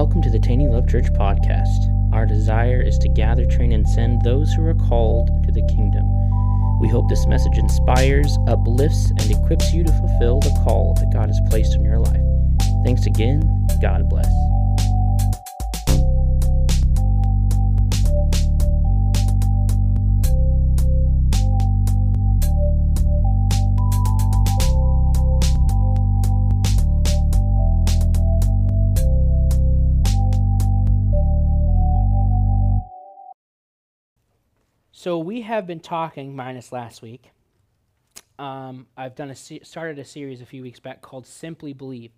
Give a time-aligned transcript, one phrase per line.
[0.00, 2.14] welcome to the Taney Love Church podcast.
[2.14, 6.08] Our desire is to gather, train, and send those who are called into the kingdom.
[6.80, 11.28] We hope this message inspires, uplifts, and equips you to fulfill the call that God
[11.28, 12.24] has placed in your life.
[12.82, 13.42] Thanks again.
[13.82, 14.32] God bless.
[35.00, 37.30] So we have been talking, minus last week.
[38.38, 42.10] Um, I've done a se- started a series a few weeks back called "Simply Believe,"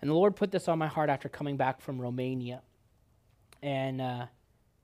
[0.00, 2.62] and the Lord put this on my heart after coming back from Romania,
[3.62, 4.26] and uh,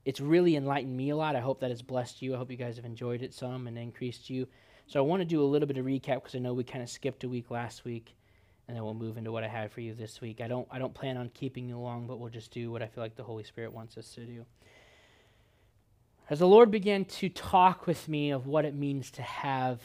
[0.05, 1.35] it's really enlightened me a lot.
[1.35, 2.35] I hope that has blessed you.
[2.35, 4.47] I hope you guys have enjoyed it some and increased you.
[4.85, 6.83] So I want to do a little bit of recap because I know we kind
[6.83, 8.15] of skipped a week last week,
[8.67, 10.39] and then we'll move into what I have for you this week.
[10.39, 12.85] I don't I don't plan on keeping you long, but we'll just do what I
[12.85, 14.45] feel like the Holy Spirit wants us to do.
[16.29, 19.81] As the Lord began to talk with me of what it means to have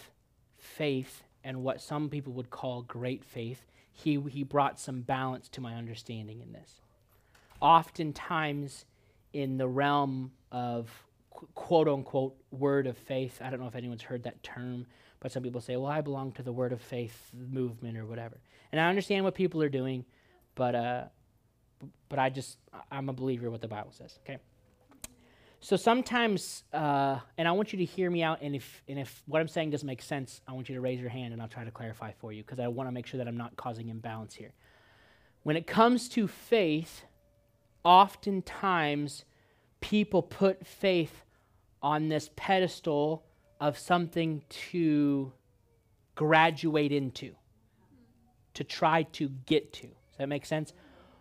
[0.59, 5.62] faith and what some people would call great faith, he, he brought some balance to
[5.62, 6.81] my understanding in this.
[7.62, 8.84] Oftentimes,
[9.33, 10.91] in the realm of
[11.55, 14.84] quote unquote word of faith, I don't know if anyone's heard that term,
[15.20, 18.39] but some people say, well, I belong to the word of faith movement or whatever.
[18.70, 20.05] And I understand what people are doing,
[20.56, 21.05] but, uh,
[22.11, 22.59] but I just,
[22.92, 24.39] I'm a believer what the Bible says, okay?
[25.65, 29.23] So sometimes, uh, and I want you to hear me out, and if, and if
[29.25, 31.48] what I'm saying doesn't make sense, I want you to raise your hand and I'll
[31.48, 33.89] try to clarify for you because I want to make sure that I'm not causing
[33.89, 34.53] imbalance here.
[35.43, 37.05] When it comes to faith,
[37.83, 39.25] oftentimes
[39.81, 41.25] people put faith
[41.83, 43.25] on this pedestal
[43.59, 45.33] of something to
[46.15, 47.34] graduate into,
[48.53, 49.87] to try to get to.
[49.87, 50.75] Does that make sense?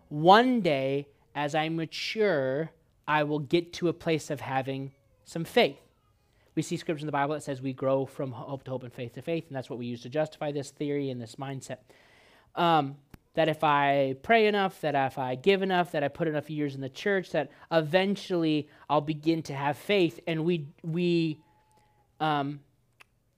[0.09, 2.73] One day, as I mature,
[3.07, 4.91] I will get to a place of having
[5.25, 5.77] some faith.
[6.55, 8.93] We see scripture in the Bible that says we grow from hope to hope and
[8.93, 11.77] faith to faith, and that's what we use to justify this theory and this mindset.
[12.55, 12.97] Um,
[13.33, 16.75] that if I pray enough, that if I give enough, that I put enough years
[16.75, 20.19] in the church, that eventually I'll begin to have faith.
[20.27, 21.39] And we we
[22.19, 22.59] um,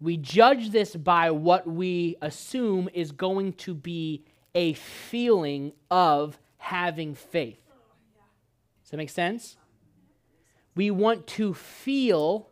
[0.02, 7.16] we judge this by what we assume is going to be a feeling of having
[7.16, 7.60] faith.
[8.86, 9.58] Does that make sense?
[10.76, 12.50] We want to feel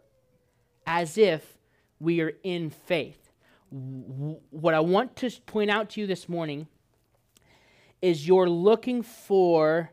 [0.87, 1.59] as if
[1.99, 3.29] we are in faith.
[3.69, 6.67] What I want to point out to you this morning
[8.01, 9.91] is you're looking for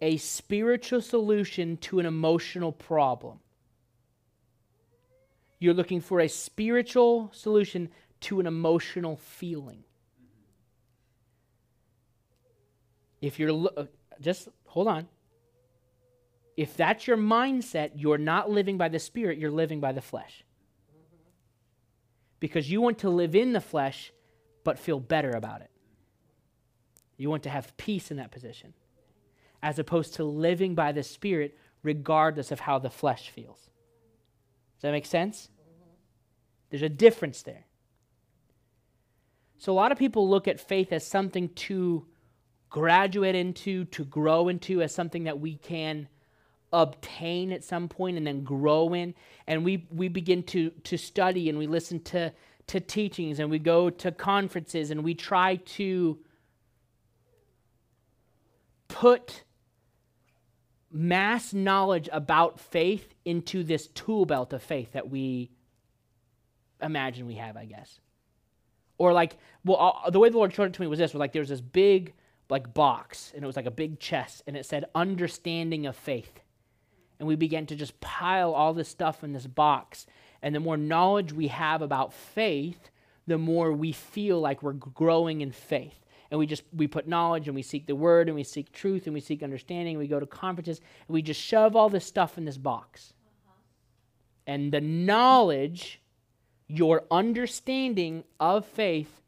[0.00, 3.40] a spiritual solution to an emotional problem.
[5.58, 7.88] You're looking for a spiritual solution
[8.20, 9.82] to an emotional feeling.
[13.20, 13.84] If you're, lo- uh,
[14.20, 15.08] just hold on.
[16.56, 20.44] If that's your mindset, you're not living by the Spirit, you're living by the flesh.
[22.40, 24.12] Because you want to live in the flesh,
[24.64, 25.70] but feel better about it.
[27.16, 28.74] You want to have peace in that position,
[29.62, 33.58] as opposed to living by the Spirit, regardless of how the flesh feels.
[33.58, 35.48] Does that make sense?
[36.70, 37.66] There's a difference there.
[39.58, 42.06] So, a lot of people look at faith as something to
[42.68, 46.08] graduate into, to grow into, as something that we can
[46.72, 49.14] obtain at some point and then grow in.
[49.46, 52.32] And we we begin to to study and we listen to
[52.68, 56.18] to teachings and we go to conferences and we try to
[58.88, 59.44] put
[60.90, 65.50] mass knowledge about faith into this tool belt of faith that we
[66.80, 67.98] imagine we have i guess.
[68.98, 71.18] Or like well uh, the way the lord showed it to me was this was
[71.18, 72.12] like there's this big
[72.48, 76.41] like box and it was like a big chest and it said understanding of faith
[77.22, 80.06] and we began to just pile all this stuff in this box.
[80.42, 82.90] And the more knowledge we have about faith,
[83.28, 86.04] the more we feel like we're growing in faith.
[86.32, 89.06] And we just we put knowledge and we seek the word and we seek truth
[89.06, 89.98] and we seek understanding.
[89.98, 93.12] We go to conferences and we just shove all this stuff in this box.
[93.46, 93.54] Uh-huh.
[94.48, 96.00] And the knowledge,
[96.66, 99.20] your understanding of faith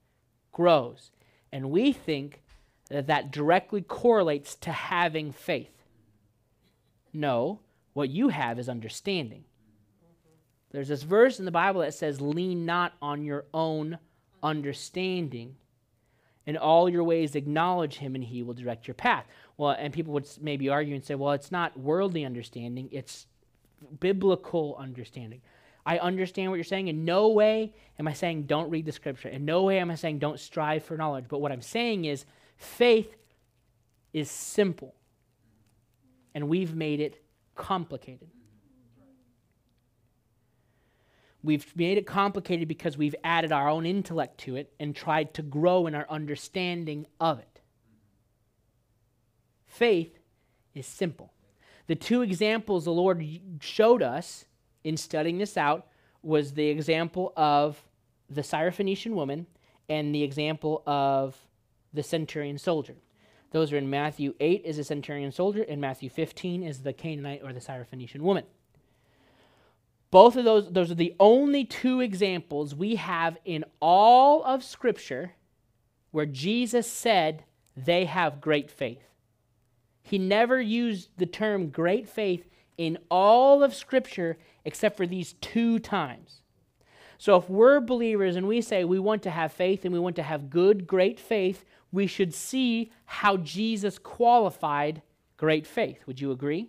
[0.51, 1.13] grows.
[1.53, 2.43] And we think
[2.91, 5.71] that that directly correlates to having faith.
[7.13, 7.61] No,
[7.95, 9.45] what you have is understanding.
[10.71, 13.99] There's this verse in the Bible that says, Lean not on your own
[14.43, 15.57] understanding.
[16.47, 19.25] In all your ways, acknowledge him, and he will direct your path.
[19.57, 23.27] Well, and people would maybe argue and say, well, it's not worldly understanding, it's
[24.01, 25.41] biblical understanding.
[25.87, 26.89] I understand what you're saying.
[26.89, 29.29] In no way am I saying don't read the scripture.
[29.29, 31.27] In no way am I saying don't strive for knowledge.
[31.29, 32.25] But what I'm saying is
[32.57, 33.15] faith
[34.13, 34.95] is simple.
[36.35, 37.24] and we've made it
[37.55, 38.29] complicated.
[41.43, 45.43] We've made it complicated because we've added our own intellect to it and tried to
[45.43, 47.61] grow in our understanding of it.
[49.67, 50.19] Faith
[50.75, 51.33] is simple.
[51.87, 53.23] The two examples the Lord
[53.61, 54.47] showed us
[54.85, 55.87] in studying this out
[56.23, 57.83] was the example of
[58.31, 59.47] the Syrophoenician woman
[59.89, 61.37] and the example of
[61.93, 62.97] the centurion soldier.
[63.55, 67.41] Those are in Matthew 8 is the centurion soldier, and Matthew 15 is the Canaanite
[67.45, 68.43] or the Syrophoenician woman.
[70.11, 75.35] Both of those, those are the only two examples we have in all of Scripture
[76.11, 77.45] where Jesus said
[77.77, 79.05] they have great faith.
[80.03, 85.79] He never used the term great faith in all of Scripture except for these two
[85.79, 86.43] times.
[87.19, 90.17] So if we're believers and we say we want to have faith and we want
[90.17, 95.01] to have good, great faith, we should see how Jesus qualified
[95.37, 96.01] great faith.
[96.07, 96.69] Would you agree?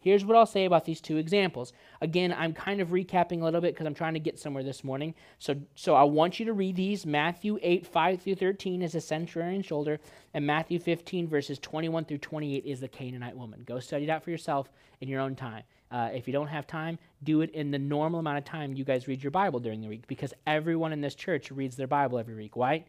[0.00, 1.72] Here's what I'll say about these two examples.
[2.00, 4.82] Again, I'm kind of recapping a little bit because I'm trying to get somewhere this
[4.82, 5.14] morning.
[5.38, 7.06] So, so I want you to read these.
[7.06, 10.00] Matthew 8, 5 through 13 is the centurion shoulder,
[10.34, 13.62] and Matthew 15, verses 21 through 28 is the Canaanite woman.
[13.64, 14.70] Go study that for yourself
[15.00, 15.62] in your own time.
[15.90, 18.84] Uh, if you don't have time, do it in the normal amount of time you
[18.84, 22.18] guys read your Bible during the week because everyone in this church reads their Bible
[22.18, 22.86] every week, right?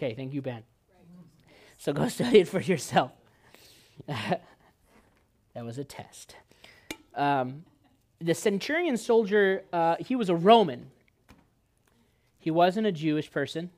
[0.00, 0.62] Okay, thank you, Ben.
[1.76, 3.12] So go study it for yourself.
[5.52, 6.36] That was a test.
[7.16, 7.64] Um,
[8.20, 10.92] the centurion soldier, uh, he was a Roman.
[12.38, 13.70] He wasn't a Jewish person.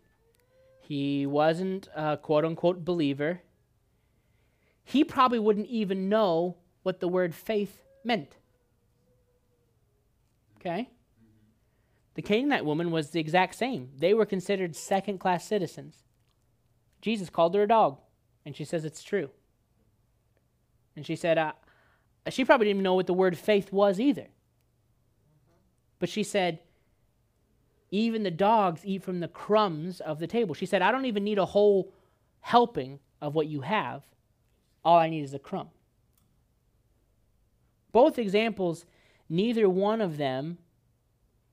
[0.82, 3.40] He wasn't a quote unquote believer.
[4.84, 8.36] He probably wouldn't even know what the word faith meant.
[10.60, 10.90] Okay?
[12.14, 13.88] The Canaanite woman was the exact same.
[13.96, 16.04] They were considered second class citizens.
[17.02, 17.98] Jesus called her a dog,
[18.46, 19.28] and she says it's true.
[20.96, 21.52] And she said, uh,
[22.30, 24.28] she probably didn't even know what the word faith was either.
[25.98, 26.60] But she said,
[27.90, 30.54] even the dogs eat from the crumbs of the table.
[30.54, 31.92] She said, I don't even need a whole
[32.40, 34.04] helping of what you have.
[34.84, 35.68] All I need is a crumb.
[37.92, 38.86] Both examples,
[39.28, 40.58] neither one of them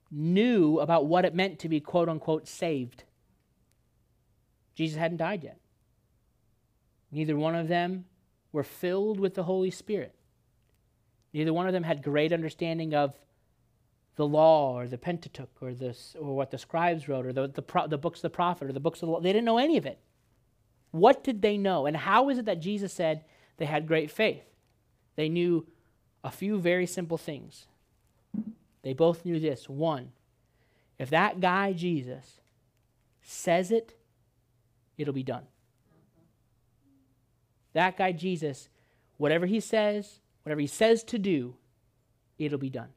[0.10, 3.04] knew about what it meant to be quote unquote saved.
[4.80, 5.58] Jesus hadn't died yet.
[7.12, 8.06] Neither one of them
[8.54, 10.16] were filled with the Holy Spirit.
[11.34, 13.14] Neither one of them had great understanding of
[14.16, 17.62] the law or the Pentateuch or this or what the scribes wrote or the, the,
[17.62, 19.20] pro, the books of the prophet or the books of the law.
[19.20, 20.00] They didn't know any of it.
[20.92, 21.86] What did they know?
[21.86, 23.26] And how is it that Jesus said
[23.58, 24.46] they had great faith?
[25.18, 25.68] They knew
[26.24, 27.68] a few very simple things.
[28.84, 29.68] They both knew this.
[29.68, 30.14] One,
[30.98, 32.40] if that guy Jesus
[33.22, 33.99] says it,
[35.00, 35.48] it'll be done.
[37.74, 38.69] That guy Jesus,
[39.18, 41.56] whatever he says, Whatever he says to do,
[42.40, 42.90] it'll be done.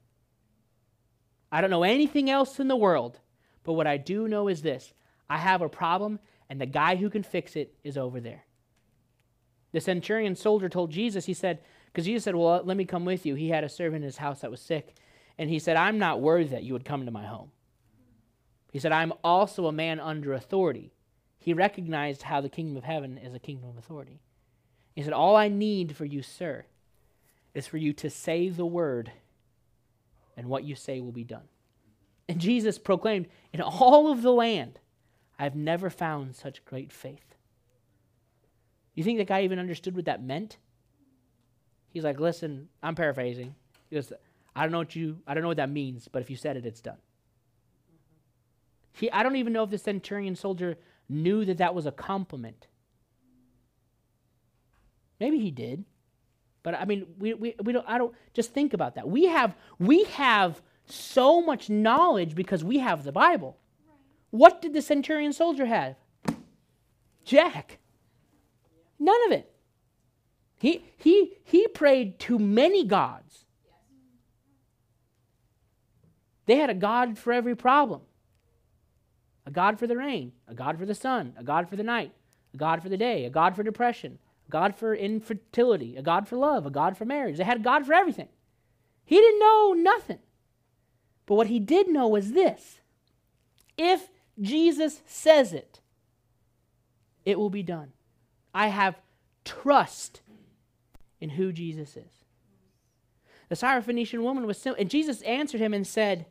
[1.50, 3.18] I don't know anything else in the world,
[3.62, 4.94] but what I do know is this
[5.28, 6.18] I have a problem,
[6.48, 8.44] and the guy who can fix it is over there.
[9.72, 13.26] The centurion soldier told Jesus, he said, because Jesus said, Well, let me come with
[13.26, 13.34] you.
[13.34, 14.94] He had a servant in his house that was sick.
[15.36, 17.50] And he said, I'm not worthy that you would come into my home.
[18.72, 20.94] He said, I'm also a man under authority.
[21.42, 24.20] He recognized how the kingdom of heaven is a kingdom of authority.
[24.94, 26.66] He said, All I need for you, sir,
[27.52, 29.10] is for you to say the word,
[30.36, 31.48] and what you say will be done.
[32.28, 34.78] And Jesus proclaimed, In all of the land,
[35.36, 37.34] I've never found such great faith.
[38.94, 40.58] You think the guy even understood what that meant?
[41.88, 43.56] He's like, Listen, I'm paraphrasing.
[43.90, 44.12] He goes,
[44.54, 46.56] I don't know what you I don't know what that means, but if you said
[46.56, 46.98] it, it's done.
[48.92, 50.76] He, I don't even know if the centurion soldier
[51.12, 52.66] knew that that was a compliment.
[55.20, 55.84] Maybe he did.
[56.62, 59.08] But I mean, we, we, we don't, I don't, just think about that.
[59.08, 63.56] We have, we have so much knowledge because we have the Bible.
[64.30, 65.96] What did the centurion soldier have?
[67.24, 67.78] Jack.
[68.98, 69.52] None of it.
[70.58, 73.44] He, he, he prayed to many gods.
[76.46, 78.02] They had a God for every problem
[79.46, 82.12] a God for the rain, a God for the sun, a God for the night,
[82.54, 84.18] a God for the day, a God for depression,
[84.48, 87.36] a God for infertility, a God for love, a God for marriage.
[87.36, 88.28] They had a God for everything.
[89.04, 90.20] He didn't know nothing.
[91.26, 92.80] But what he did know was this
[93.76, 94.08] if
[94.40, 95.80] Jesus says it,
[97.24, 97.92] it will be done.
[98.54, 99.00] I have
[99.44, 100.20] trust
[101.20, 102.24] in who Jesus is.
[103.48, 106.26] The Syrophoenician woman was simple, and Jesus answered him and said,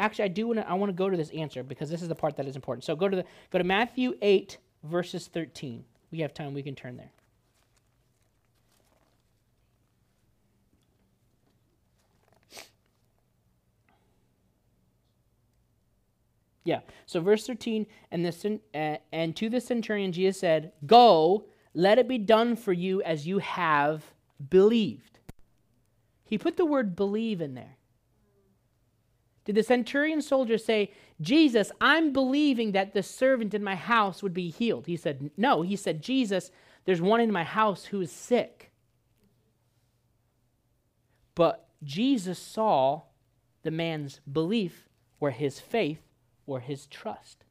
[0.00, 0.68] actually, I do want to.
[0.68, 2.84] I want to go to this answer because this is the part that is important.
[2.84, 5.84] So go to the go to Matthew eight verses thirteen.
[6.10, 6.54] We have time.
[6.54, 7.12] We can turn there.
[16.64, 16.80] Yeah.
[17.06, 22.06] So verse 13, and the uh, and to the centurion Jesus said, "Go, let it
[22.06, 24.04] be done for you as you have
[24.50, 25.18] believed."
[26.24, 27.76] He put the word believe in there.
[29.44, 34.34] Did the centurion soldier say, Jesus, I'm believing that the servant in my house would
[34.34, 34.86] be healed?
[34.86, 35.62] He said, No.
[35.62, 36.50] He said, Jesus,
[36.84, 38.70] there's one in my house who is sick.
[41.34, 43.02] But Jesus saw
[43.62, 44.88] the man's belief
[45.20, 46.02] or his faith
[46.46, 47.44] or his trust.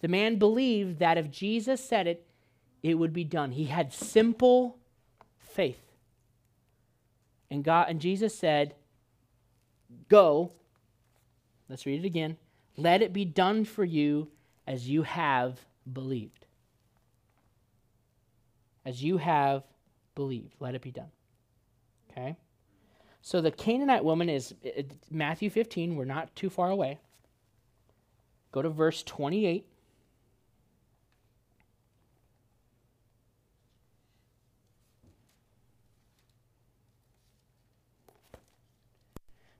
[0.00, 2.26] The man believed that if Jesus said it,
[2.82, 3.52] it would be done.
[3.52, 4.78] He had simple
[5.38, 5.82] faith.
[7.50, 8.74] And God and Jesus said,
[10.08, 10.52] "Go."
[11.68, 12.36] Let's read it again.
[12.76, 14.30] Let it be done for you
[14.66, 16.46] as you have believed.
[18.84, 19.64] As you have
[20.14, 21.10] believed, let it be done.
[22.10, 22.36] Okay?
[23.22, 24.54] So the Canaanite woman is
[25.10, 26.98] Matthew 15, we're not too far away.
[28.52, 29.66] Go to verse 28.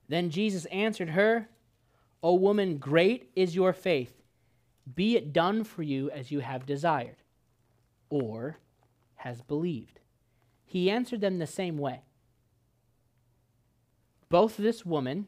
[0.07, 1.49] Then Jesus answered her,
[2.23, 4.21] O woman, great is your faith.
[4.95, 7.17] Be it done for you as you have desired,
[8.09, 8.57] or
[9.15, 9.99] has believed.
[10.65, 12.01] He answered them the same way.
[14.29, 15.27] Both this woman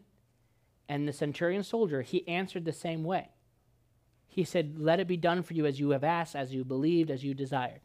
[0.87, 3.29] and the centurion soldier, he answered the same way.
[4.27, 7.11] He said, Let it be done for you as you have asked, as you believed,
[7.11, 7.81] as you desired.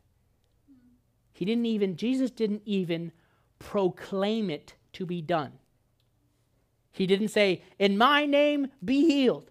[1.32, 3.12] He didn't even, Jesus didn't even
[3.58, 5.52] proclaim it to be done.
[6.94, 9.50] He didn't say, In my name, be healed.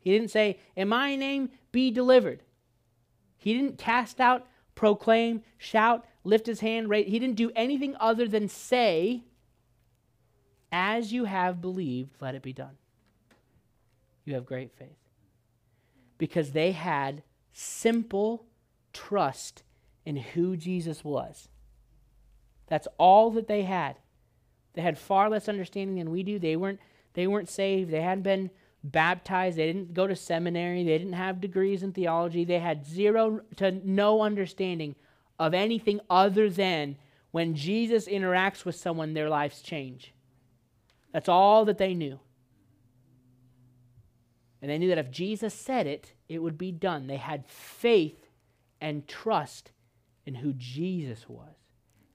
[0.00, 2.42] He didn't say, In my name, be delivered.
[3.36, 7.06] He didn't cast out, proclaim, shout, lift his hand, raise.
[7.06, 9.22] He didn't do anything other than say,
[10.72, 12.76] As you have believed, let it be done.
[14.24, 14.98] You have great faith.
[16.18, 18.44] Because they had simple
[18.92, 19.62] trust
[20.04, 21.48] in who Jesus was.
[22.66, 24.00] That's all that they had.
[24.74, 26.38] They had far less understanding than we do.
[26.38, 26.80] They weren't,
[27.14, 27.90] they weren't saved.
[27.90, 28.50] They hadn't been
[28.84, 29.58] baptized.
[29.58, 30.84] They didn't go to seminary.
[30.84, 32.44] They didn't have degrees in theology.
[32.44, 34.94] They had zero to no understanding
[35.38, 36.96] of anything other than
[37.30, 40.12] when Jesus interacts with someone, their lives change.
[41.12, 42.18] That's all that they knew.
[44.62, 47.06] And they knew that if Jesus said it, it would be done.
[47.06, 48.28] They had faith
[48.80, 49.72] and trust
[50.26, 51.54] in who Jesus was.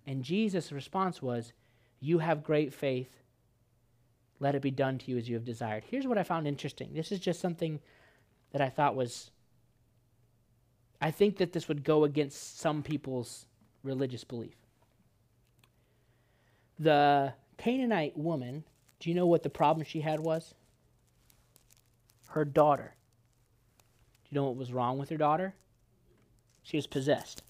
[0.06, 1.54] And Jesus' response was,
[2.00, 3.10] you have great faith.
[4.40, 5.84] Let it be done to you as you have desired.
[5.90, 6.94] Here's what I found interesting.
[6.94, 7.80] This is just something
[8.52, 9.32] that I thought was.
[11.02, 13.46] I think that this would go against some people's
[13.84, 14.56] religious belief.
[16.80, 18.64] The Canaanite woman,
[19.00, 20.54] do you know what the problem she had was?
[22.30, 22.96] Her daughter.
[24.24, 25.54] Do you know what was wrong with her daughter?
[26.64, 27.44] She was possessed.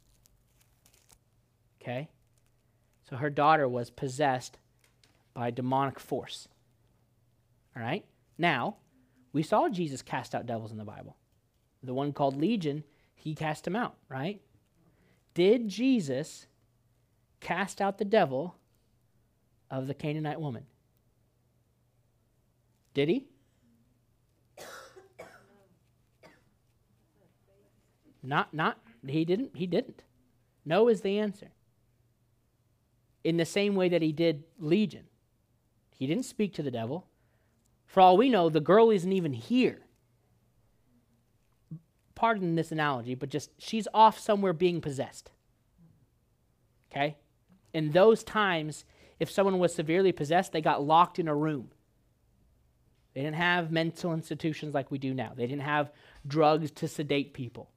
[1.81, 2.09] Okay?
[3.09, 4.57] So her daughter was possessed
[5.33, 6.47] by demonic force.
[7.75, 8.05] All right?
[8.37, 8.77] Now,
[9.31, 11.15] we saw Jesus cast out devils in the Bible.
[11.83, 12.83] The one called Legion,
[13.15, 14.41] he cast him out, right?
[15.33, 16.47] Did Jesus
[17.41, 18.55] cast out the devil
[19.69, 20.65] of the Canaanite woman?
[22.93, 23.27] Did he?
[28.23, 30.01] Not not he didn't he didn't.
[30.65, 31.49] No is the answer
[33.25, 35.05] in the same way that he did Legion.
[35.97, 37.07] He didn't speak to the devil.
[37.87, 39.81] For all we know, the girl isn't even here.
[42.13, 45.31] Pardon this analogy, but just she's off somewhere being possessed.
[46.91, 47.17] Okay?
[47.73, 48.85] In those times,
[49.19, 51.71] if someone was severely possessed, they got locked in a room.
[53.15, 55.31] They didn't have mental institutions like we do now.
[55.35, 55.91] They didn't have
[56.27, 57.71] drugs to sedate people,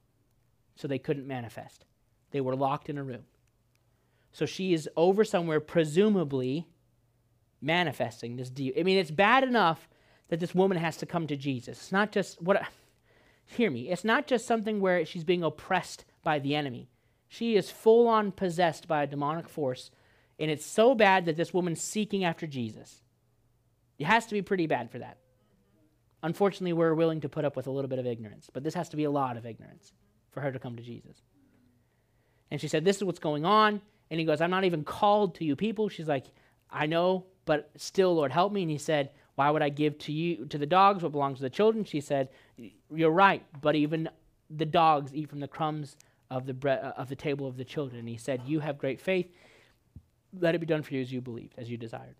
[0.75, 1.85] so they couldn't manifest.
[2.29, 3.23] They were locked in a room.
[4.31, 6.67] So she is over somewhere, presumably
[7.61, 8.73] manifesting this deal.
[8.77, 9.89] I mean, it's bad enough
[10.29, 11.77] that this woman has to come to Jesus.
[11.77, 12.61] It's not just what.
[13.45, 13.89] Hear me.
[13.89, 16.87] It's not just something where she's being oppressed by the enemy.
[17.27, 19.89] She is full on possessed by a demonic force,
[20.37, 23.01] and it's so bad that this woman's seeking after Jesus.
[23.97, 25.17] It has to be pretty bad for that.
[26.21, 28.89] Unfortunately, we're willing to put up with a little bit of ignorance, but this has
[28.89, 29.93] to be a lot of ignorance
[30.31, 31.21] for her to come to Jesus.
[32.51, 33.81] And she said, This is what's going on.
[34.11, 35.89] And he goes, I'm not even called to you people.
[35.89, 36.25] She's like,
[36.71, 38.61] I know, but still, Lord, help me.
[38.63, 41.43] And he said, Why would I give to you to the dogs what belongs to
[41.43, 41.83] the children?
[41.83, 42.29] She said,
[42.93, 44.09] You're right, but even
[44.49, 45.95] the dogs eat from the crumbs
[46.29, 47.99] of the bread uh, of the table of the children.
[47.99, 49.31] And he said, You have great faith.
[50.39, 52.15] Let it be done for you as you believed, as you desired.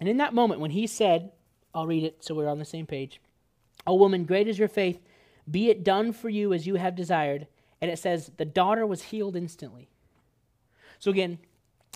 [0.00, 1.32] And in that moment, when he said,
[1.74, 3.20] I'll read it so we're on the same page.
[3.86, 5.00] O woman, great is your faith.
[5.50, 7.46] Be it done for you as you have desired.
[7.80, 9.90] And it says, the daughter was healed instantly.
[10.98, 11.38] So again,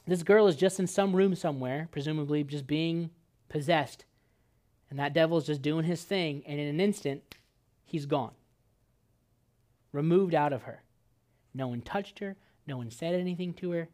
[0.06, 3.10] this girl is just in some room somewhere, presumably just being
[3.48, 4.04] possessed.
[4.88, 6.42] And that devil is just doing his thing.
[6.46, 7.36] And in an instant,
[7.84, 8.32] he's gone,
[9.92, 10.82] removed out of her.
[11.54, 13.88] No one touched her, no one said anything to her.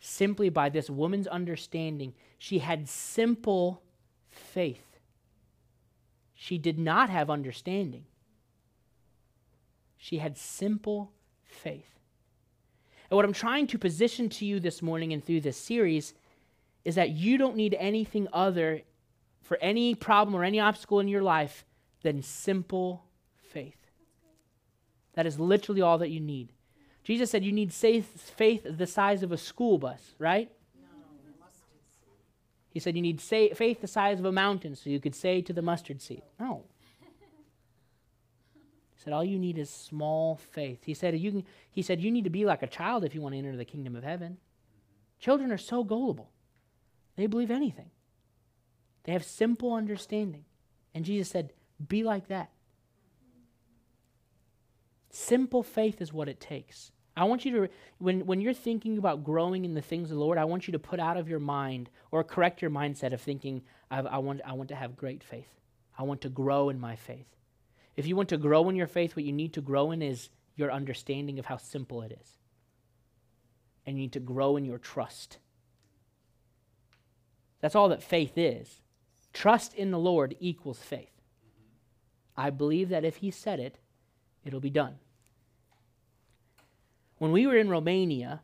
[0.00, 3.82] Simply by this woman's understanding, she had simple
[4.28, 4.98] faith.
[6.34, 8.06] She did not have understanding.
[9.98, 11.12] She had simple
[11.44, 11.99] faith.
[13.10, 16.14] And what I'm trying to position to you this morning and through this series
[16.84, 18.82] is that you don't need anything other
[19.42, 21.64] for any problem or any obstacle in your life
[22.02, 23.02] than simple
[23.52, 23.90] faith.
[25.14, 26.52] That is literally all that you need.
[27.02, 30.48] Jesus said you need faith the size of a school bus, right?
[30.80, 30.88] No,
[32.72, 35.52] he said you need faith the size of a mountain so you could say to
[35.52, 36.22] the mustard seed.
[36.38, 36.62] No.
[39.02, 40.80] Said all you need is small faith.
[40.84, 43.22] He said you can, he said you need to be like a child if you
[43.22, 44.36] want to enter the kingdom of heaven.
[45.18, 46.30] Children are so gullible.
[47.16, 47.90] They believe anything.
[49.04, 50.44] They have simple understanding.
[50.94, 51.54] And Jesus said,
[51.88, 52.50] be like that.
[55.08, 56.92] Simple faith is what it takes.
[57.16, 60.22] I want you to, when, when you're thinking about growing in the things of the
[60.22, 63.20] Lord, I want you to put out of your mind or correct your mindset of
[63.20, 65.48] thinking, I, want, I want to have great faith.
[65.98, 67.26] I want to grow in my faith.
[67.96, 70.30] If you want to grow in your faith, what you need to grow in is
[70.56, 72.38] your understanding of how simple it is.
[73.86, 75.38] And you need to grow in your trust.
[77.60, 78.80] That's all that faith is.
[79.32, 81.12] Trust in the Lord equals faith.
[82.36, 83.78] I believe that if He said it,
[84.44, 84.96] it'll be done.
[87.18, 88.40] When we were in Romania,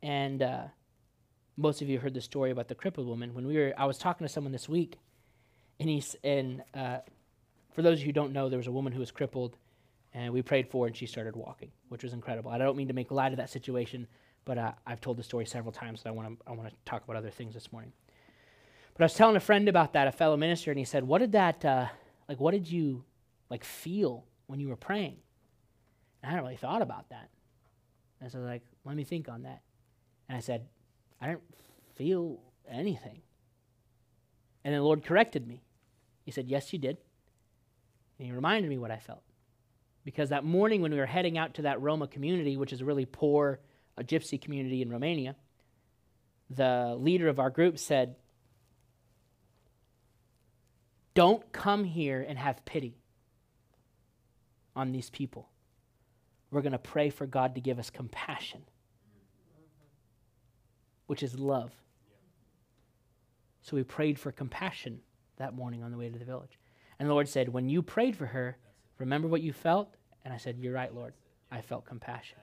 [0.00, 0.62] and uh,
[1.56, 3.34] most of you heard the story about the crippled woman.
[3.34, 4.98] When we were, I was talking to someone this week,
[5.80, 6.98] and he's and uh,
[7.76, 9.58] for those of you who don't know, there was a woman who was crippled,
[10.14, 12.50] and we prayed for, her and she started walking, which was incredible.
[12.50, 14.06] I don't mean to make light of that situation,
[14.46, 16.74] but uh, I've told the story several times, so I want to I want to
[16.86, 17.92] talk about other things this morning.
[18.94, 21.18] But I was telling a friend about that, a fellow minister, and he said, "What
[21.18, 21.88] did that uh,
[22.30, 22.40] like?
[22.40, 23.04] What did you
[23.50, 25.18] like feel when you were praying?"
[26.22, 27.28] And I hadn't really thought about that.
[28.22, 29.60] And so I was like, let me think on that.
[30.28, 30.66] And I said,
[31.20, 31.42] I didn't
[31.94, 33.20] feel anything.
[34.64, 35.62] And the Lord corrected me.
[36.24, 36.96] He said, Yes, you did.
[38.18, 39.22] And he reminded me what I felt.
[40.04, 42.84] Because that morning when we were heading out to that Roma community, which is a
[42.84, 43.60] really poor
[43.98, 45.36] a gypsy community in Romania,
[46.50, 48.16] the leader of our group said,
[51.14, 52.98] Don't come here and have pity
[54.74, 55.48] on these people
[56.50, 58.62] we're going to pray for God to give us compassion,
[61.06, 61.72] which is love.
[63.62, 65.00] So we prayed for compassion
[65.36, 66.58] that morning on the way to the village.
[66.98, 68.56] And the Lord said, When you prayed for her,
[68.98, 69.94] remember what you felt?
[70.24, 71.14] And I said, You're right, Lord.
[71.50, 72.38] I felt compassion.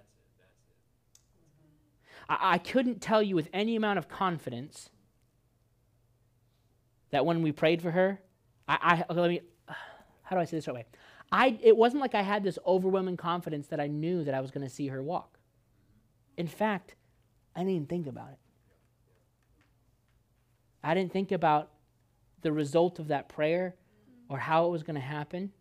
[2.29, 4.89] I, I couldn't tell you with any amount of confidence
[7.11, 8.19] that when we prayed for her,
[8.67, 9.41] I, I let me,
[10.23, 10.85] how do I say this right way?
[11.31, 14.51] I, it wasn't like I had this overwhelming confidence that I knew that I was
[14.51, 15.39] going to see her walk.
[16.37, 16.95] In fact,
[17.55, 18.39] I didn't even think about it.
[20.83, 21.69] I didn't think about
[22.41, 23.75] the result of that prayer
[24.33, 25.51] or how it was going to happen.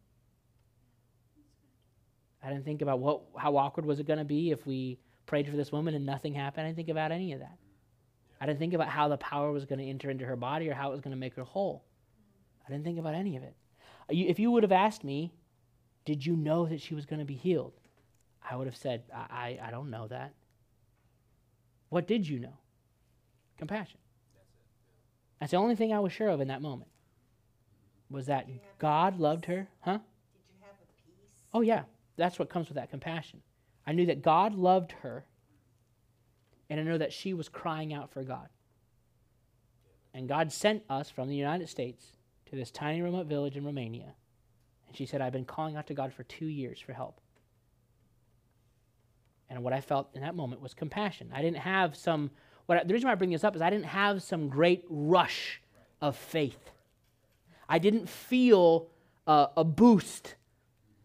[2.42, 5.46] I didn't think about what, how awkward was it going to be if we prayed
[5.46, 6.64] for this woman and nothing happened.
[6.64, 7.58] I didn't think about any of that.
[8.40, 10.74] I didn't think about how the power was going to enter into her body or
[10.74, 11.84] how it was going to make her whole.
[12.66, 13.54] I didn't think about any of it.
[14.08, 15.34] If you would have asked me,
[16.06, 17.74] did you know that she was going to be healed?
[18.50, 20.32] I would have said, I, I, I don't know that.
[21.90, 22.56] What did you know?
[23.58, 23.98] Compassion.
[25.38, 26.88] That's the only thing I was sure of in that moment.
[28.12, 28.46] Was that
[28.78, 29.68] God loved her?
[29.80, 29.98] Huh?
[31.54, 31.82] Oh, yeah.
[32.16, 33.40] That's what comes with that compassion.
[33.86, 35.24] I knew that God loved her,
[36.70, 38.48] and I know that she was crying out for God.
[40.14, 42.04] And God sent us from the United States
[42.50, 44.14] to this tiny remote village in Romania
[44.92, 47.18] and she said, I've been calling out to God for two years for help.
[49.48, 51.30] And what I felt in that moment was compassion.
[51.32, 52.30] I didn't have some,
[52.66, 54.84] what I, the reason why I bring this up is I didn't have some great
[54.90, 55.62] rush
[56.02, 56.70] of faith.
[57.72, 58.88] I didn't feel
[59.26, 60.34] a boost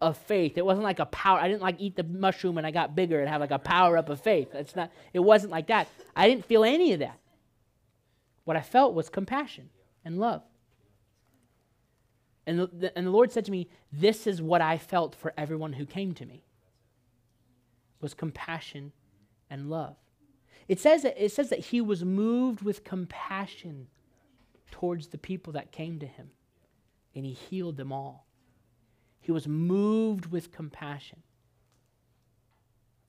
[0.01, 0.57] of faith.
[0.57, 1.39] It wasn't like a power.
[1.39, 3.97] I didn't like eat the mushroom and I got bigger and have like a power
[3.97, 4.53] up of faith.
[4.53, 4.91] It's not.
[5.13, 5.87] It wasn't like that.
[6.13, 7.19] I didn't feel any of that.
[8.43, 9.69] What I felt was compassion
[10.03, 10.43] and love.
[12.45, 15.71] And the, and the Lord said to me, This is what I felt for everyone
[15.71, 16.43] who came to me
[18.01, 18.91] was compassion
[19.49, 19.95] and love.
[20.67, 23.87] It says that, it says that he was moved with compassion
[24.69, 26.29] towards the people that came to him,
[27.17, 28.25] and he healed them all.
[29.19, 31.23] He was moved with compassion.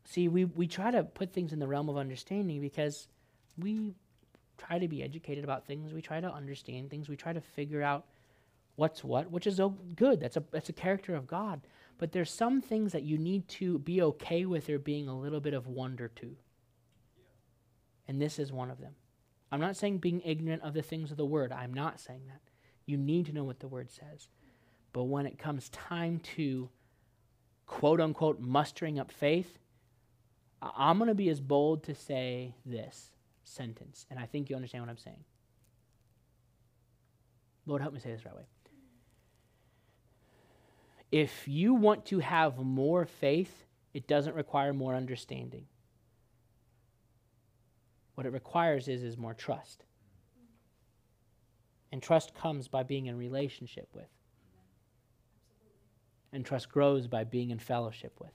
[0.04, 3.06] See, we, we try to put things in the realm of understanding because
[3.58, 3.94] we
[4.56, 5.92] try to be educated about things.
[5.92, 7.08] We try to understand things.
[7.08, 8.06] We try to figure out
[8.76, 9.60] what's what, which is
[9.94, 10.20] good.
[10.20, 11.60] That's a, that's a character of God.
[11.98, 15.40] But there's some things that you need to be okay with there being a little
[15.40, 16.36] bit of wonder to.
[18.08, 18.94] And this is one of them.
[19.52, 21.52] I'm not saying being ignorant of the things of the word.
[21.52, 22.40] I'm not saying that.
[22.88, 24.28] You need to know what the word says.
[24.94, 26.70] But when it comes time to
[27.66, 29.58] quote unquote mustering up faith,
[30.62, 33.10] I'm going to be as bold to say this
[33.44, 34.06] sentence.
[34.10, 35.22] And I think you understand what I'm saying.
[37.66, 38.46] Lord, help me say this right way.
[41.12, 45.66] If you want to have more faith, it doesn't require more understanding.
[48.14, 49.84] What it requires is, is more trust.
[51.90, 54.08] And trust comes by being in relationship with.
[56.32, 58.32] And trust grows by being in fellowship with.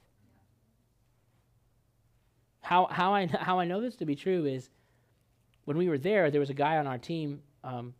[2.61, 4.69] How, how, I, how I know this to be true is
[5.65, 7.93] when we were there, there was a guy on our team, um,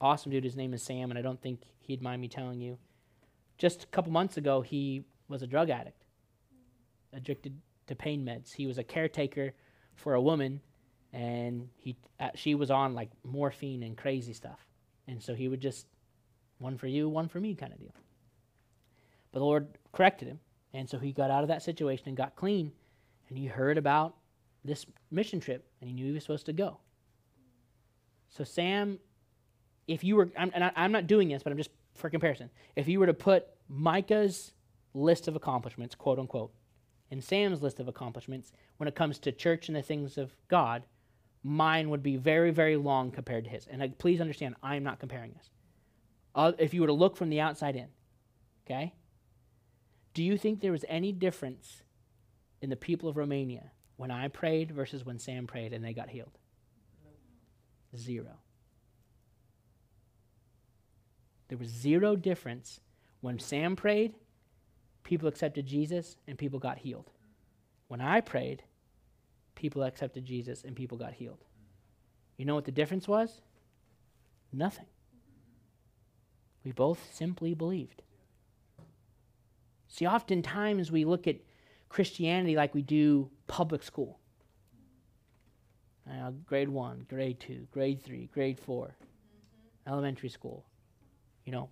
[0.00, 2.78] awesome dude, his name is Sam, and I don't think he'd mind me telling you.
[3.58, 6.04] Just a couple months ago, he was a drug addict,
[7.12, 8.52] addicted to pain meds.
[8.52, 9.52] He was a caretaker
[9.94, 10.60] for a woman,
[11.12, 14.66] and he, uh, she was on like morphine and crazy stuff.
[15.06, 15.86] And so he would just,
[16.58, 17.94] one for you, one for me kind of deal.
[19.32, 20.40] But the Lord corrected him.
[20.74, 22.72] And so he got out of that situation and got clean.
[23.28, 24.14] And he heard about
[24.64, 26.78] this mission trip and he knew he was supposed to go.
[28.28, 28.98] So, Sam,
[29.86, 32.50] if you were, I'm, and I, I'm not doing this, but I'm just for comparison.
[32.76, 34.52] If you were to put Micah's
[34.94, 36.52] list of accomplishments, quote unquote,
[37.10, 40.84] and Sam's list of accomplishments when it comes to church and the things of God,
[41.42, 43.66] mine would be very, very long compared to his.
[43.66, 45.50] And uh, please understand, I am not comparing this.
[46.34, 47.88] Uh, if you were to look from the outside in,
[48.66, 48.94] okay?
[50.14, 51.82] Do you think there was any difference
[52.60, 56.10] in the people of Romania when I prayed versus when Sam prayed and they got
[56.10, 56.38] healed?
[57.96, 58.38] Zero.
[61.48, 62.80] There was zero difference
[63.20, 64.14] when Sam prayed,
[65.02, 67.10] people accepted Jesus and people got healed.
[67.88, 68.62] When I prayed,
[69.54, 71.44] people accepted Jesus and people got healed.
[72.36, 73.40] You know what the difference was?
[74.52, 74.86] Nothing.
[76.64, 78.02] We both simply believed.
[79.88, 81.36] See, oftentimes we look at
[81.88, 84.18] Christianity like we do public school.
[86.10, 89.92] Uh, grade one, grade two, grade three, grade 4 mm-hmm.
[89.92, 90.64] elementary school.
[91.44, 91.68] You know,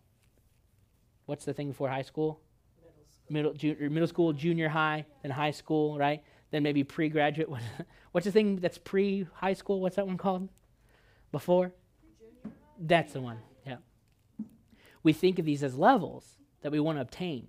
[1.27, 2.41] what's the thing before high school?
[2.79, 6.23] Middle school, middle, ju- middle school junior high, then high school, right?
[6.51, 7.49] Then maybe pre-graduate.
[8.13, 9.81] What's the thing that's pre-high school?
[9.81, 10.49] What's that one called?
[11.33, 11.73] Before?
[12.79, 13.39] That's the one.
[13.67, 13.77] Yeah.
[15.03, 17.49] We think of these as levels that we want to obtain.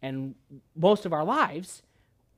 [0.00, 0.34] And
[0.74, 1.82] most of our lives,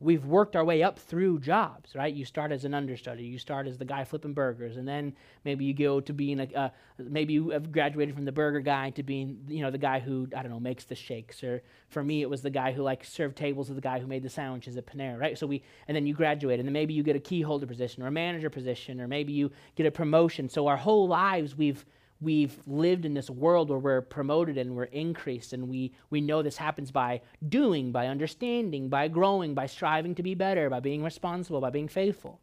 [0.01, 2.15] we've worked our way up through jobs, right?
[2.15, 5.13] You start as an understudy, you start as the guy flipping burgers, and then
[5.45, 9.03] maybe you go to being a, maybe you have graduated from the burger guy to
[9.03, 12.23] being, you know, the guy who I don't know makes the shakes, or for me
[12.23, 14.77] it was the guy who like served tables with the guy who made the sandwiches
[14.77, 15.37] at Panera, right?
[15.37, 18.03] So we, and then you graduate, and then maybe you get a key holder position
[18.03, 20.49] or a manager position, or maybe you get a promotion.
[20.49, 21.85] So our whole lives we've
[22.21, 26.43] we've lived in this world where we're promoted and we're increased and we, we know
[26.43, 31.03] this happens by doing by understanding by growing by striving to be better by being
[31.03, 32.41] responsible by being faithful.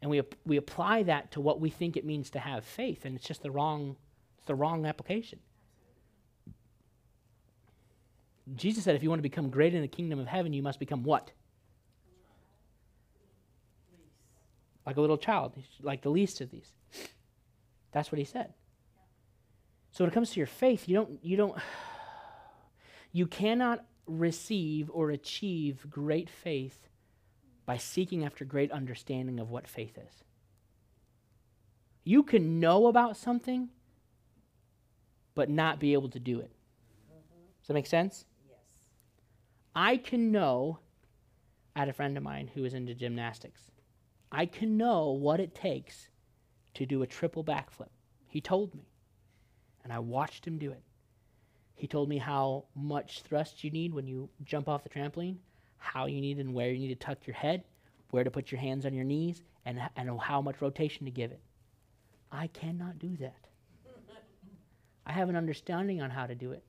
[0.00, 3.16] And we, we apply that to what we think it means to have faith and
[3.16, 3.96] it's just the wrong
[4.38, 5.38] it's the wrong application.
[8.54, 10.80] Jesus said if you want to become great in the kingdom of heaven you must
[10.80, 11.30] become what?
[14.86, 16.72] Like a little child like the least of these
[17.92, 18.52] that's what he said.
[19.92, 21.56] So when it comes to your faith, you don't you don't
[23.12, 26.88] you cannot receive or achieve great faith
[27.64, 30.24] by seeking after great understanding of what faith is.
[32.04, 33.70] You can know about something
[35.34, 36.50] but not be able to do it.
[37.60, 38.24] Does that make sense?
[38.48, 38.58] Yes.
[39.74, 40.78] I can know
[41.74, 43.70] I had a friend of mine who is into gymnastics.
[44.30, 46.08] I can know what it takes
[46.76, 47.88] to do a triple backflip.
[48.28, 48.86] He told me.
[49.84, 50.82] And I watched him do it.
[51.74, 55.36] He told me how much thrust you need when you jump off the trampoline,
[55.78, 57.64] how you need and where you need to tuck your head,
[58.10, 61.30] where to put your hands on your knees, and, and how much rotation to give
[61.30, 61.40] it.
[62.32, 63.36] I cannot do that.
[65.06, 66.64] I have an understanding on how to do it,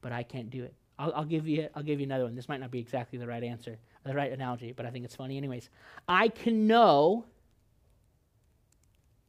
[0.00, 0.74] but I can't do it.
[0.98, 2.34] I'll, I'll, give you, I'll give you another one.
[2.34, 5.14] This might not be exactly the right answer, the right analogy, but I think it's
[5.14, 5.70] funny anyways.
[6.08, 7.26] I can know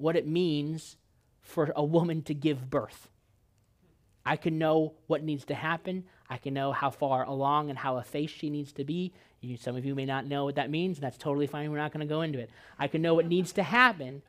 [0.01, 0.97] what it means
[1.41, 3.09] for a woman to give birth.
[4.25, 6.05] I can know what needs to happen.
[6.29, 9.13] I can know how far along and how effaced she needs to be.
[9.41, 11.71] You, some of you may not know what that means, and that's totally fine.
[11.71, 12.51] We're not going to go into it.
[12.77, 14.21] I can know what needs to happen,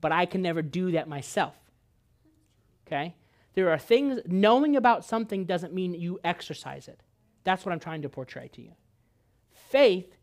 [0.00, 1.54] but I can never do that myself.
[2.86, 3.14] Okay?
[3.54, 7.00] There are things, knowing about something doesn't mean you exercise it.
[7.44, 8.72] That's what I'm trying to portray to you.
[9.52, 10.14] Faith,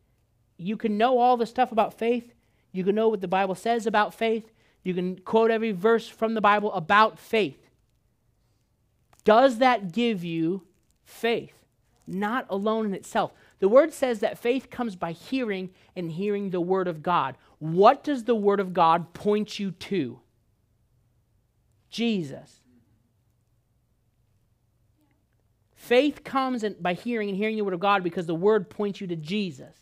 [0.57, 2.33] you can know all the stuff about faith.
[2.71, 4.51] You can know what the Bible says about faith.
[4.83, 7.67] You can quote every verse from the Bible about faith.
[9.23, 10.63] Does that give you
[11.03, 11.53] faith?
[12.07, 13.33] Not alone in itself.
[13.59, 17.35] The word says that faith comes by hearing and hearing the word of God.
[17.59, 20.21] What does the word of God point you to?
[21.89, 22.61] Jesus.
[25.75, 29.07] Faith comes by hearing and hearing the word of God because the word points you
[29.07, 29.75] to Jesus.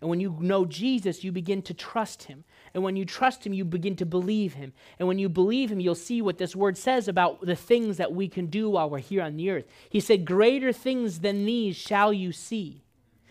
[0.00, 2.44] And when you know Jesus, you begin to trust him.
[2.74, 4.72] And when you trust him, you begin to believe him.
[4.98, 8.12] And when you believe him, you'll see what this word says about the things that
[8.12, 9.66] we can do while we're here on the earth.
[9.88, 12.82] He said, Greater things than these shall you see.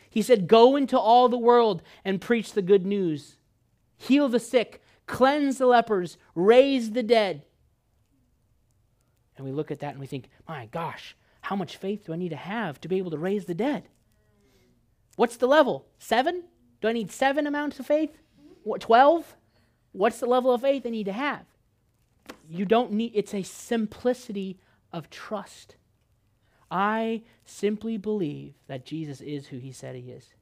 [0.09, 3.35] He said, Go into all the world and preach the good news,
[3.97, 7.43] heal the sick, cleanse the lepers, raise the dead.
[9.35, 12.17] And we look at that and we think, My gosh, how much faith do I
[12.17, 13.89] need to have to be able to raise the dead?
[15.17, 15.85] What's the level?
[15.99, 16.43] Seven?
[16.79, 18.17] Do I need seven amounts of faith?
[18.63, 19.35] What, 12?
[19.91, 21.45] What's the level of faith they need to have?
[22.49, 24.57] You don't need, it's a simplicity
[24.91, 25.75] of trust.
[26.71, 30.33] I simply believe that Jesus is who he said he is.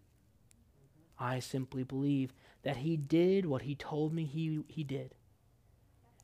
[1.19, 5.13] I simply believe that he did what he told me he, he did.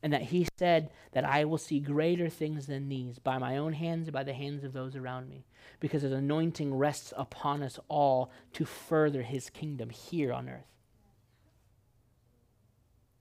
[0.02, 3.72] And that he said that I will see greater things than these by my own
[3.72, 5.44] hands and by the hands of those around me
[5.80, 10.77] because his anointing rests upon us all to further his kingdom here on earth.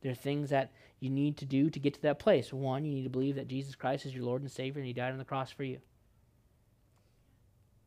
[0.08, 2.54] There are things that you need to do to get to that place.
[2.54, 4.94] One, you need to believe that Jesus Christ is your Lord and Savior and he
[4.94, 5.80] died on the cross for you.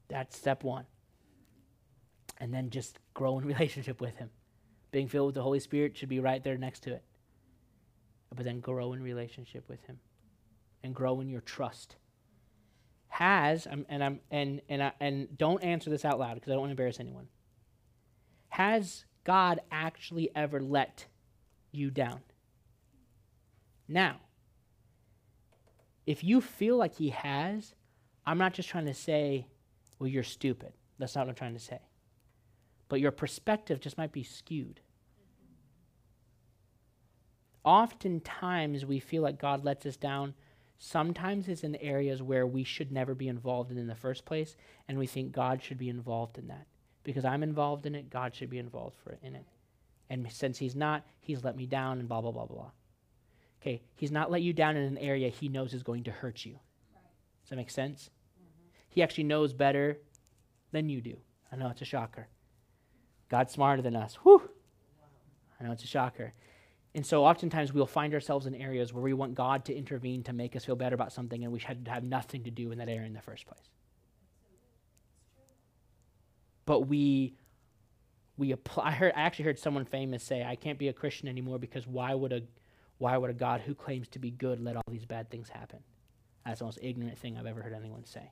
[0.09, 0.85] That's step one.
[2.37, 4.28] And then just grow in relationship with him.
[4.90, 7.04] Being filled with the Holy Spirit should be right there next to it.
[8.35, 10.00] But then grow in relationship with him
[10.85, 11.96] and grow in your trust
[13.09, 16.61] has and I'm and and I, and don't answer this out loud because I don't
[16.61, 17.28] want to embarrass anyone.
[18.50, 21.06] Has God actually ever let
[21.72, 22.20] you down?
[23.88, 24.16] Now,
[26.06, 27.74] if you feel like he has,
[28.26, 29.46] I'm not just trying to say,
[29.98, 30.72] well, you're stupid.
[30.98, 31.80] That's not what I'm trying to say.
[32.88, 34.80] But your perspective just might be skewed.
[37.64, 40.35] Oftentimes, we feel like God lets us down
[40.80, 44.56] sometimes it's in areas where we should never be involved in in the first place,
[44.88, 46.66] and we think God should be involved in that.
[47.04, 49.44] Because I'm involved in it, God should be involved for it, in it.
[50.11, 52.70] And since he's not, he's let me down and blah, blah, blah, blah.
[53.62, 56.44] Okay, he's not let you down in an area he knows is going to hurt
[56.44, 56.59] you.
[57.42, 58.11] Does that make sense?
[58.38, 58.68] Mm-hmm.
[58.88, 59.99] He actually knows better
[60.73, 61.16] than you do.
[61.53, 62.27] I know it's a shocker.
[63.29, 64.16] God's smarter than us.
[64.23, 64.51] Whew.
[65.61, 66.33] I know it's a shocker.
[66.94, 70.33] And so oftentimes we'll find ourselves in areas where we want God to intervene to
[70.33, 72.88] make us feel better about something and we should have nothing to do in that
[72.88, 73.70] area in the first place.
[76.66, 77.35] But we
[78.40, 81.29] we apply I heard I actually heard someone famous say, I can't be a Christian
[81.29, 82.42] anymore because why would a
[82.98, 85.81] why would a God who claims to be good let all these bad things happen?
[86.44, 88.31] That's the most ignorant thing I've ever heard anyone say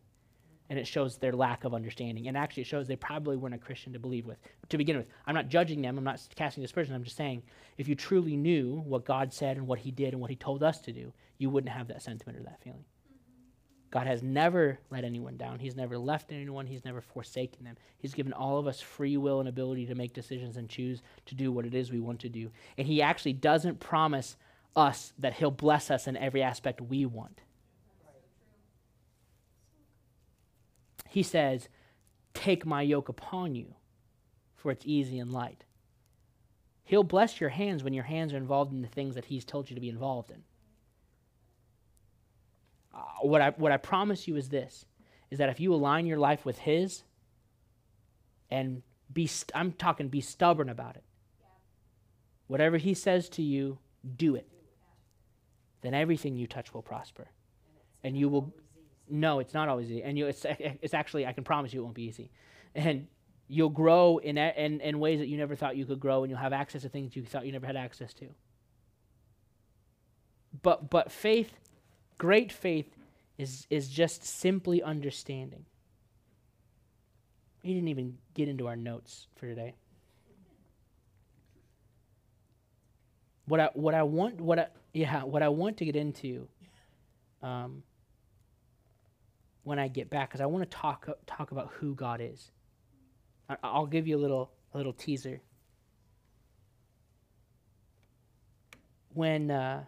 [0.71, 2.29] and it shows their lack of understanding.
[2.29, 5.07] And actually, it shows they probably weren't a Christian to believe with to begin with.
[5.27, 5.97] I'm not judging them.
[5.97, 6.95] I'm not casting aspersion.
[6.95, 7.43] I'm just saying,
[7.79, 10.63] if you truly knew what God said and what He did and what He told
[10.63, 12.85] us to do, you wouldn't have that sentiment or that feeling.
[13.91, 15.59] God has never let anyone down.
[15.59, 16.67] He's never left anyone.
[16.67, 17.77] He's never forsaken them.
[17.99, 21.35] He's given all of us free will and ability to make decisions and choose to
[21.35, 22.51] do what it is we want to do.
[22.77, 24.37] And He actually doesn't promise
[24.77, 27.41] us that He'll bless us in every aspect we want.
[31.09, 31.69] He says,
[32.35, 33.75] Take my yoke upon you,
[34.55, 35.65] for it's easy and light.
[36.85, 39.71] He'll bless your hands when your hands are involved in the things that He's told
[39.71, 40.43] you to be involved in.
[42.99, 44.85] Uh, what, I, what I promise you is this
[45.31, 47.05] is that if you align your life with His
[48.51, 48.83] and
[49.13, 51.05] be, st- I'm talking be stubborn about it,
[52.47, 53.79] whatever He says to you,
[54.17, 54.49] do it.
[55.83, 57.29] Then everything you touch will prosper.
[58.03, 58.53] And you will
[59.11, 60.03] no, it's not always easy.
[60.03, 62.31] And you, it's, it's actually, I can promise you it won't be easy.
[62.75, 63.07] And
[63.49, 66.39] you'll grow in, in, in ways that you never thought you could grow, and you'll
[66.39, 68.27] have access to things you thought you never had access to.
[70.63, 71.59] But, but faith,
[72.19, 72.97] great faith,
[73.39, 75.65] is, is just simply understanding.
[77.63, 79.77] We didn't even get into our notes for today.
[83.47, 86.49] What I, what I want, what I, yeah, what I want to get into
[87.43, 87.83] um,
[89.63, 92.51] when I get back because I want to talk talk about who God is.
[93.49, 95.41] I, I'll give you a little a little teaser.
[99.15, 99.85] When uh,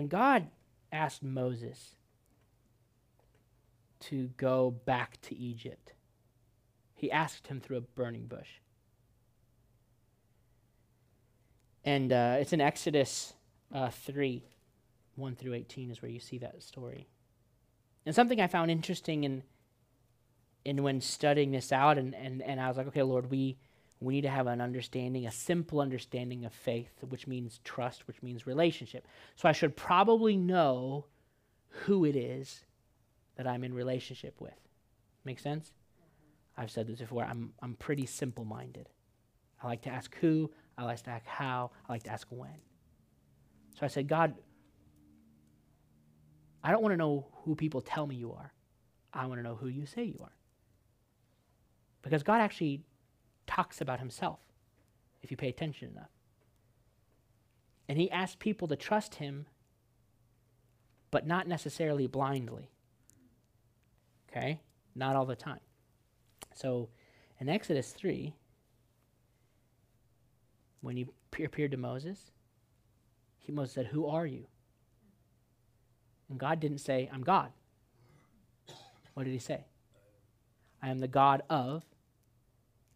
[0.00, 0.46] when God
[0.90, 1.96] asked Moses
[4.00, 5.92] to go back to Egypt,
[6.94, 8.48] he asked him through a burning bush.
[11.84, 13.34] And uh, it's in Exodus
[13.74, 14.42] uh, 3
[15.16, 17.06] 1 through 18 is where you see that story.
[18.06, 19.42] And something I found interesting in,
[20.64, 23.58] in when studying this out, and, and, and I was like, okay, Lord, we,
[24.00, 28.22] we need to have an understanding, a simple understanding of faith, which means trust, which
[28.22, 29.06] means relationship.
[29.36, 31.04] So I should probably know
[31.68, 32.64] who it is
[33.36, 34.58] that I'm in relationship with.
[35.24, 35.68] Make sense?
[35.68, 36.62] Mm-hmm.
[36.62, 37.24] I've said this before.
[37.24, 38.88] I'm, I'm pretty simple minded.
[39.62, 42.56] I like to ask who, I like to ask how, I like to ask when.
[43.78, 44.34] So I said, God,
[46.64, 48.52] I don't want to know who people tell me you are.
[49.12, 50.32] I want to know who you say you are.
[52.02, 52.82] Because God actually
[53.50, 54.38] talks about himself
[55.22, 56.10] if you pay attention enough.
[57.88, 59.46] And he asks people to trust him,
[61.10, 62.70] but not necessarily blindly.
[64.30, 64.60] Okay?
[64.94, 65.58] Not all the time.
[66.54, 66.88] So
[67.40, 68.32] in Exodus 3,
[70.80, 71.06] when he
[71.42, 72.30] appeared to Moses,
[73.38, 74.46] he Moses said, Who are you?
[76.28, 77.50] And God didn't say, I'm God.
[79.14, 79.64] What did he say?
[80.80, 81.82] I am the God of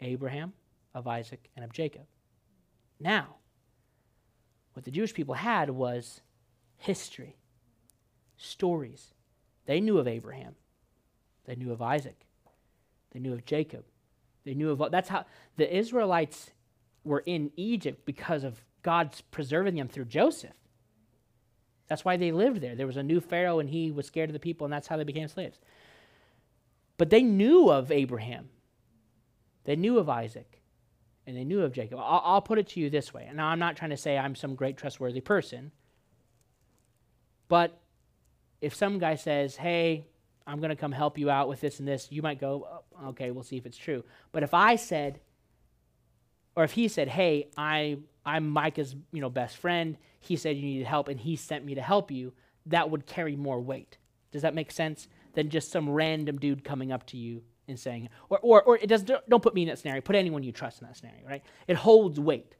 [0.04, 0.52] Abraham,
[0.94, 2.06] of Isaac, and of Jacob.
[3.00, 3.36] Now,
[4.72, 6.20] what the Jewish people had was
[6.76, 7.36] history,
[8.36, 9.14] stories.
[9.66, 10.54] They knew of Abraham,
[11.46, 12.26] they knew of Isaac,
[13.12, 13.84] they knew of Jacob.
[14.44, 15.24] They knew of that's how
[15.56, 16.50] the Israelites
[17.02, 20.52] were in Egypt because of God's preserving them through Joseph.
[21.88, 22.74] That's why they lived there.
[22.74, 24.96] There was a new Pharaoh and he was scared of the people, and that's how
[24.96, 25.58] they became slaves.
[26.96, 28.50] But they knew of Abraham,
[29.64, 30.60] they knew of Isaac,
[31.26, 31.98] and they knew of Jacob.
[31.98, 33.30] I'll, I'll put it to you this way.
[33.34, 35.72] Now, I'm not trying to say I'm some great trustworthy person,
[37.48, 37.80] but
[38.60, 40.06] if some guy says, hey,
[40.46, 43.08] I'm going to come help you out with this and this, you might go, oh,
[43.08, 44.04] okay, we'll see if it's true.
[44.32, 45.20] But if I said,
[46.56, 50.62] or if he said, hey, I, I'm Micah's you know, best friend, he said you
[50.62, 52.32] needed help and he sent me to help you,
[52.66, 53.98] that would carry more weight.
[54.32, 55.08] Does that make sense?
[55.34, 58.88] Than just some random dude coming up to you and saying, or, or, or it
[58.88, 59.10] doesn't.
[59.28, 61.42] don't put me in that scenario, put anyone you trust in that scenario, right?
[61.66, 62.56] It holds weight.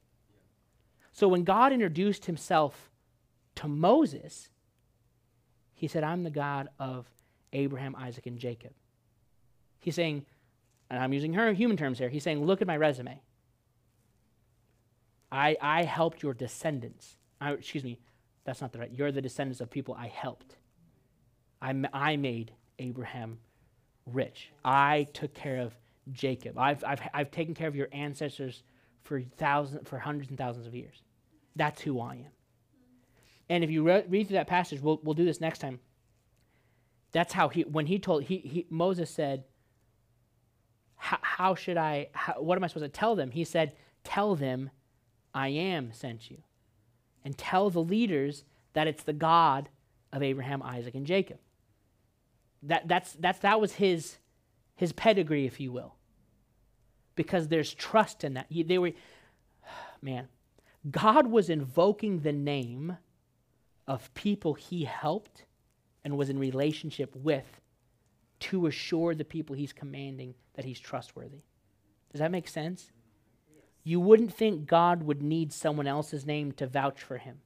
[1.13, 2.91] So when God introduced himself
[3.57, 4.49] to Moses,
[5.75, 7.07] he said, I'm the God of
[7.53, 8.73] Abraham, Isaac, and Jacob.
[9.79, 10.25] He's saying,
[10.91, 13.21] and I'm using her human terms here, he's saying, look at my resume.
[15.31, 17.17] I, I helped your descendants.
[17.41, 17.99] I, excuse me,
[18.45, 18.91] that's not the right.
[18.93, 20.57] You're the descendants of people I helped.
[21.61, 23.39] I, I made Abraham
[24.07, 24.51] rich.
[24.65, 25.75] I took care of
[26.13, 26.59] Jacob.
[26.59, 28.63] I've, I've, I've taken care of your ancestors
[29.03, 31.03] for thousands, for hundreds and thousands of years.
[31.57, 32.33] That's who I am.
[33.49, 35.81] And if you re- read through that passage, we'll, we'll do this next time.
[37.13, 39.45] That's how he, when he told, he, he Moses said,
[40.97, 43.31] how should I, how, what am I supposed to tell them?
[43.31, 44.71] He said, tell them
[45.35, 46.39] I am sent you
[47.25, 49.69] and tell the leaders that it's the God
[50.13, 51.39] of Abraham, Isaac, and Jacob.
[52.65, 54.17] That, that's, that's, that was his,
[54.77, 55.95] his pedigree, if you will.
[57.17, 58.47] Because there's trust in that.
[58.51, 58.93] They were,
[60.03, 60.29] man,
[60.91, 62.97] God was invoking the name
[63.87, 65.45] of people he helped
[66.05, 67.61] and was in relationship with
[68.41, 71.43] to assure the people he's commanding that he's trustworthy.
[72.13, 72.91] Does that make sense?
[73.85, 77.43] you wouldn't think God would need someone else's name to vouch for him.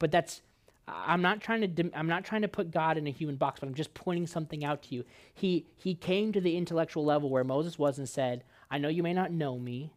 [0.00, 0.42] But that's
[0.86, 3.68] I'm not trying to I'm not trying to put God in a human box, but
[3.68, 5.04] I'm just pointing something out to you.
[5.32, 9.02] He he came to the intellectual level where Moses was and said, "I know you
[9.02, 9.94] may not know me,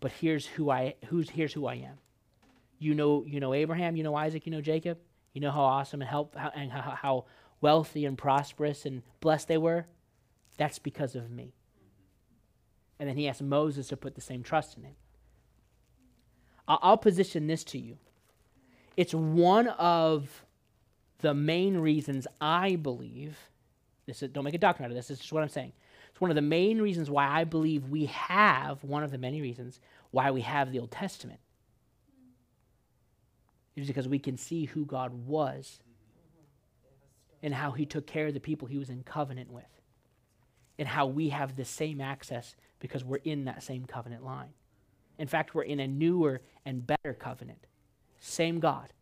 [0.00, 1.98] but here's who I who's here's who I am.
[2.78, 4.98] You know you know Abraham, you know Isaac, you know Jacob.
[5.32, 7.24] You know how awesome and help how, and how, how
[7.60, 9.86] wealthy and prosperous and blessed they were.
[10.58, 11.54] That's because of me."
[12.98, 14.94] And then he asked Moses to put the same trust in him.
[16.66, 17.98] I'll position this to you.
[18.96, 20.44] It's one of
[21.18, 23.36] the main reasons I believe,
[24.06, 25.72] this is, don't make a doctrine out of this, this is just what I'm saying.
[26.10, 29.40] It's one of the main reasons why I believe we have, one of the many
[29.40, 29.80] reasons
[30.10, 31.40] why we have the Old Testament.
[33.74, 35.80] It's because we can see who God was
[37.42, 39.64] and how he took care of the people he was in covenant with,
[40.78, 44.50] and how we have the same access because we're in that same covenant line.
[45.18, 47.66] In fact, we're in a newer and better covenant.
[48.24, 48.92] Same God.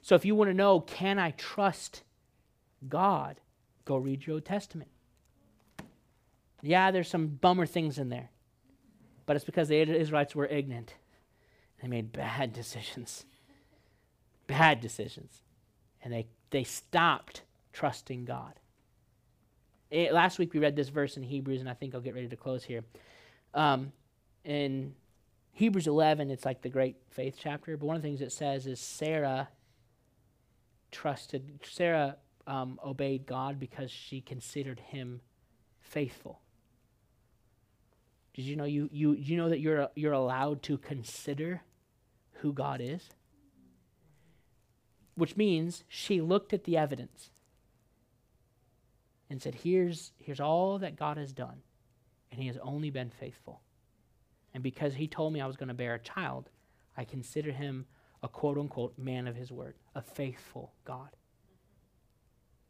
[0.00, 2.02] So if you want to know, can I trust
[2.88, 3.40] God.
[3.84, 4.90] Go read your Old Testament.
[6.62, 8.30] Yeah, there's some bummer things in there,
[9.26, 10.94] but it's because the Israelites were ignorant.
[11.82, 13.24] They made bad decisions.
[14.46, 15.42] Bad decisions.
[16.02, 17.42] And they, they stopped
[17.72, 18.54] trusting God.
[19.90, 22.28] It, last week we read this verse in Hebrews, and I think I'll get ready
[22.28, 22.84] to close here.
[23.52, 23.92] Um,
[24.44, 24.94] in
[25.54, 28.66] Hebrews 11, it's like the great faith chapter, but one of the things it says
[28.66, 29.48] is Sarah
[30.90, 32.16] trusted, Sarah
[32.48, 35.20] um, obeyed God because she considered him
[35.80, 36.40] faithful.
[38.34, 41.62] Did you know you, you, you know that you're, you're allowed to consider
[42.40, 43.10] who God is?
[45.14, 47.30] Which means she looked at the evidence
[49.30, 51.62] and said, here's, here's all that God has done,
[52.32, 53.60] and he has only been faithful.
[54.54, 56.48] And because he told me I was going to bear a child,
[56.96, 57.86] I consider him
[58.22, 61.10] a quote unquote man of his word, a faithful God.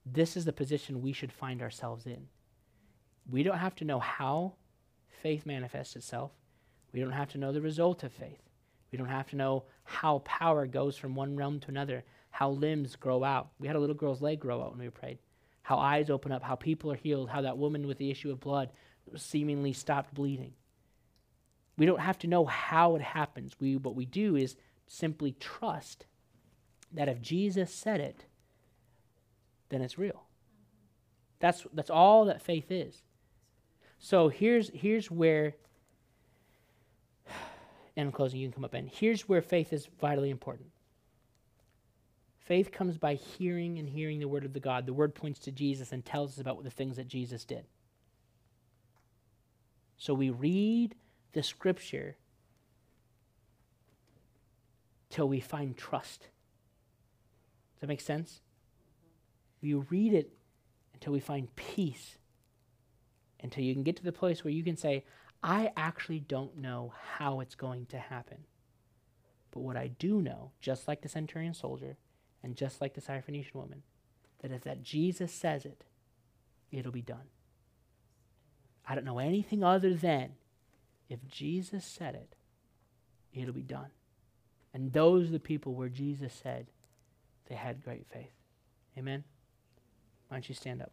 [0.04, 2.26] This is the position we should find ourselves in.
[3.30, 4.54] We don't have to know how
[5.22, 6.32] faith manifests itself.
[6.92, 8.42] We don't have to know the result of faith.
[8.90, 12.96] We don't have to know how power goes from one realm to another, how limbs
[12.96, 13.48] grow out.
[13.58, 15.18] We had a little girl's leg grow out when we prayed,
[15.62, 18.40] how eyes open up, how people are healed, how that woman with the issue of
[18.40, 18.70] blood
[19.16, 20.52] seemingly stopped bleeding.
[21.76, 23.56] We don't have to know how it happens.
[23.58, 24.56] We, what we do is
[24.86, 26.06] simply trust
[26.92, 28.24] that if Jesus said it,
[29.68, 30.22] then it's real.
[31.40, 33.02] That's, that's all that faith is.
[33.98, 35.56] So here's, here's where,
[37.96, 40.68] and in closing, you can come up and here's where faith is vitally important.
[42.38, 44.84] Faith comes by hearing and hearing the word of the God.
[44.84, 47.64] The word points to Jesus and tells us about the things that Jesus did.
[49.96, 50.94] So we read
[51.34, 52.16] the scripture
[55.10, 56.20] till we find trust.
[57.74, 58.40] Does that make sense?
[59.62, 60.32] We read it
[60.94, 62.16] until we find peace,
[63.40, 65.04] until you can get to the place where you can say,
[65.42, 68.38] I actually don't know how it's going to happen.
[69.50, 71.96] But what I do know, just like the centurion soldier
[72.42, 73.82] and just like the Syrophoenician woman,
[74.40, 75.84] that if that Jesus says it,
[76.72, 77.28] it'll be done.
[78.86, 80.32] I don't know anything other than
[81.08, 82.34] if Jesus said it,
[83.32, 83.90] it'll be done.
[84.72, 86.66] And those are the people where Jesus said
[87.48, 88.32] they had great faith.
[88.98, 89.24] Amen?
[90.28, 90.92] Why don't you stand up?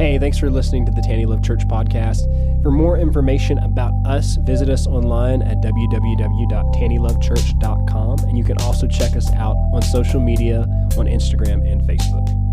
[0.00, 2.22] Hey, thanks for listening to the Taney Love Church podcast.
[2.62, 8.18] For more information about us, visit us online at www.taneylovechurch.com.
[8.20, 10.60] And you can also check us out on social media
[10.96, 12.49] on Instagram and Facebook.